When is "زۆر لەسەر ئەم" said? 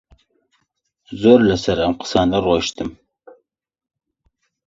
1.23-1.93